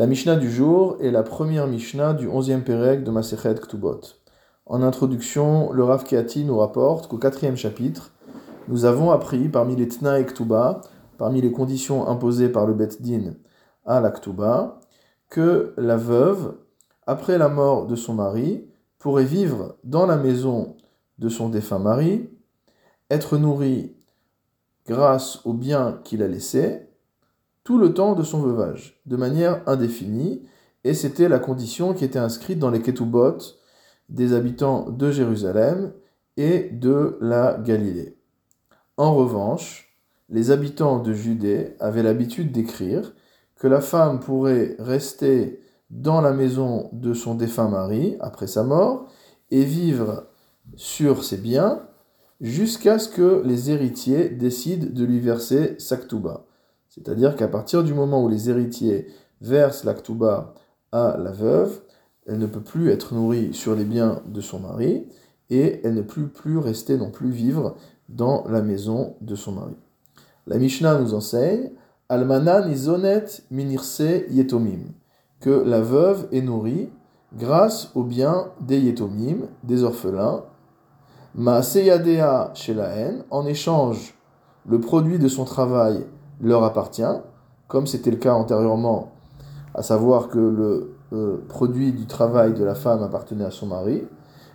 [0.00, 4.00] La Mishnah du jour est la première Mishnah du 11e Pérec de Masechet Ktubot.
[4.64, 8.10] En introduction, le Rav Keati nous rapporte qu'au quatrième chapitre,
[8.68, 10.80] nous avons appris parmi les Tna et Ktuba,
[11.18, 13.34] parmi les conditions imposées par le Bet Din
[13.84, 14.80] à la Ktuba,
[15.28, 16.54] que la veuve,
[17.06, 20.78] après la mort de son mari, pourrait vivre dans la maison
[21.18, 22.30] de son défunt mari,
[23.10, 23.94] être nourrie
[24.86, 26.89] grâce au bien qu'il a laissé,
[27.78, 30.42] le temps de son veuvage, de manière indéfinie,
[30.84, 33.38] et c'était la condition qui était inscrite dans les Ketubot
[34.08, 35.92] des habitants de Jérusalem
[36.36, 38.16] et de la Galilée.
[38.96, 39.96] En revanche,
[40.28, 43.12] les habitants de Judée avaient l'habitude d'écrire
[43.56, 49.08] que la femme pourrait rester dans la maison de son défunt mari après sa mort
[49.50, 50.28] et vivre
[50.76, 51.82] sur ses biens
[52.40, 55.96] jusqu'à ce que les héritiers décident de lui verser sa
[56.90, 59.06] c'est-à-dire qu'à partir du moment où les héritiers
[59.40, 60.54] versent l'actuba
[60.92, 61.80] à la veuve,
[62.26, 65.06] elle ne peut plus être nourrie sur les biens de son mari
[65.48, 67.76] et elle ne peut plus rester non plus vivre
[68.08, 69.76] dans la maison de son mari.
[70.46, 71.70] La Mishnah nous enseigne
[72.08, 74.92] Almana nizonet minirse yetomim
[75.38, 76.90] que la veuve est nourrie
[77.36, 80.42] grâce aux biens des yetomim, des orphelins,
[81.36, 84.14] ma seyadea haine, en échange
[84.66, 86.04] le produit de son travail
[86.40, 87.02] leur appartient,
[87.68, 89.12] comme c'était le cas antérieurement,
[89.74, 94.04] à savoir que le euh, produit du travail de la femme appartenait à son mari.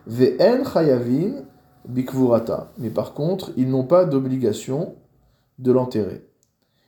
[0.08, 1.44] Ve'en chayavin
[1.86, 2.72] bikvurata.
[2.78, 4.96] Mais par contre, ils n'ont pas d'obligation
[5.60, 6.26] de l'enterrer.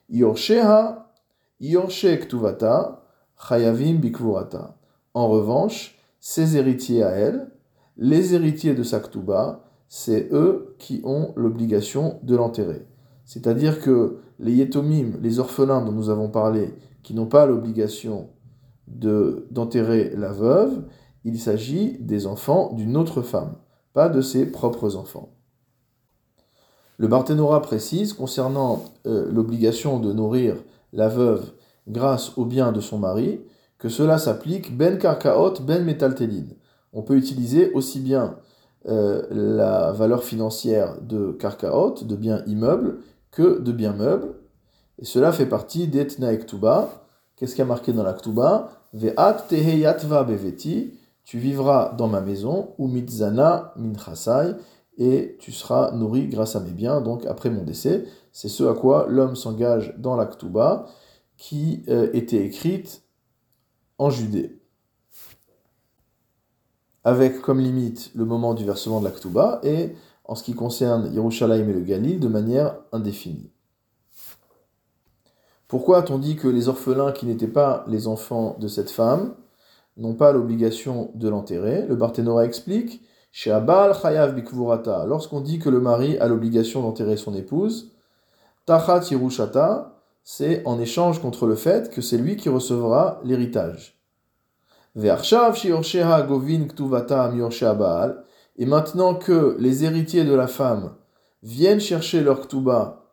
[0.09, 1.11] Yorsheha,
[1.59, 2.07] yorshe
[3.37, 4.77] chayavim bikvurata.
[5.13, 7.51] En revanche, ses héritiers à elle,
[7.97, 9.01] les héritiers de sa
[9.89, 12.85] c'est eux qui ont l'obligation de l'enterrer.
[13.27, 18.29] C'est-à-dire que les yetomim, les orphelins dont nous avons parlé, qui n'ont pas l'obligation
[18.87, 20.85] d'enterrer la veuve,
[21.25, 23.57] il s'agit des enfants d'une autre femme,
[23.91, 25.33] pas de ses propres enfants.
[26.97, 30.55] Le Barthénora précise, concernant euh, l'obligation de nourrir
[30.93, 31.51] la veuve
[31.89, 33.41] grâce au bien de son mari,
[33.77, 36.45] que cela s'applique ben karkaot, ben metaltelin.
[36.93, 38.37] On peut utiliser aussi bien
[38.87, 42.99] euh, la valeur financière de karkaot, de biens immeubles,
[43.37, 44.33] que de biens meubles.
[44.97, 46.89] Et cela fait partie des Ktuba.
[47.35, 50.93] Qu'est-ce qui a marqué dans la Ktuba Ve'at teheyatva beveti,
[51.23, 53.75] tu vivras dans ma maison, ou mitzana
[54.97, 58.05] et tu seras nourri grâce à mes biens, donc après mon décès.
[58.31, 60.87] C'est ce à quoi l'homme s'engage dans la Ktuba,
[61.37, 63.03] qui euh, était écrite
[63.99, 64.59] en Judée.
[67.03, 69.91] Avec comme limite le moment du versement de la Ktuba, et
[70.27, 73.49] en ce qui concerne Yerushalayim et le Galil de manière indéfinie.
[75.67, 79.33] Pourquoi a-t-on dit que les orphelins qui n'étaient pas les enfants de cette femme
[79.97, 81.85] n'ont pas l'obligation de l'enterrer?
[81.87, 83.01] Le Barthénora explique
[83.31, 87.91] chez Chayav Bikvurata, lorsqu'on dit que le mari a l'obligation d'enterrer son épouse,
[88.65, 89.93] Tachat Yerushata,
[90.23, 93.97] c'est en échange contre le fait que c'est lui qui recevra l'héritage.
[98.57, 100.93] Et maintenant que les héritiers de la femme
[101.43, 103.03] viennent chercher leur ktuba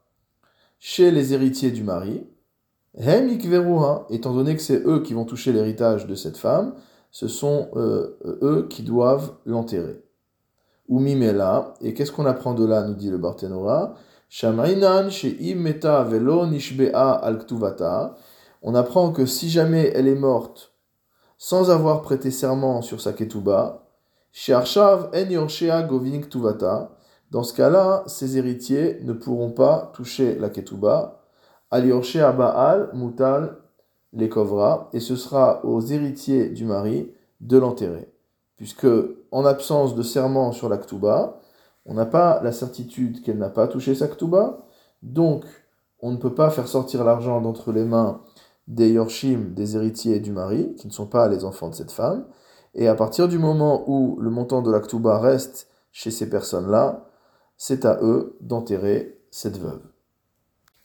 [0.78, 2.26] chez les héritiers du mari,
[2.98, 6.74] étant donné que c'est eux qui vont toucher l'héritage de cette femme,
[7.10, 10.02] ce sont euh, eux qui doivent l'enterrer.
[10.88, 13.94] Ou mimela, et qu'est-ce qu'on apprend de là, nous dit le Barthénora?
[14.28, 15.08] Shamrinan
[15.56, 17.44] meta velo nishbea al.
[18.62, 20.72] On apprend que si jamais elle est morte
[21.38, 23.83] sans avoir prêté serment sur sa ketuba, en
[27.30, 31.22] Dans ce cas-là, ses héritiers ne pourront pas toucher la ketuba.
[31.70, 31.88] Al
[32.36, 33.58] Baal Mutal
[34.12, 38.12] les kovra, et ce sera aux héritiers du mari de l'enterrer.
[38.56, 38.86] Puisque,
[39.30, 41.40] en absence de serment sur la ketuba,
[41.86, 44.66] on n'a pas la certitude qu'elle n'a pas touché sa ketuba,
[45.02, 45.44] donc
[46.00, 48.20] on ne peut pas faire sortir l'argent d'entre les mains
[48.66, 52.26] des yorshim, des héritiers du mari, qui ne sont pas les enfants de cette femme,
[52.74, 57.06] et à partir du moment où le montant de l'actuba reste chez ces personnes-là,
[57.56, 59.93] c'est à eux d'enterrer cette veuve.